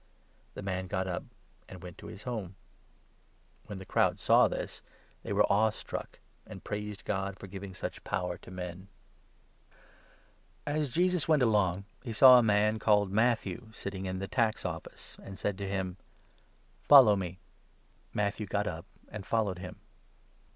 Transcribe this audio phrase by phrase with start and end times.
[0.55, 1.21] The man got up
[1.69, 2.55] and went to his home.
[3.67, 4.81] When 7,8 the crowd saw this,
[5.21, 8.87] they were awe struck, and praised God for giving such power to men.
[10.65, 10.73] MATTHEW, 9.
[10.73, 13.57] 57 Can of As Jesus went along, he saw a man, called 9 Matthew.
[13.59, 15.97] Matthew, sitting in the tax office, and said to him:"
[16.89, 17.37] Follow me."
[18.11, 19.75] Matthew got up and followed him.